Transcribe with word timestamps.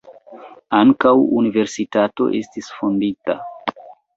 Ankaŭ 0.77 1.11
universitato 1.41 2.31
estis 2.41 2.73
fondita. 2.79 3.41